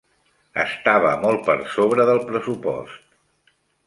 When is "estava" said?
0.61-1.11